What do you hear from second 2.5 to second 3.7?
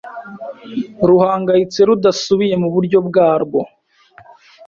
muburyo bwarwo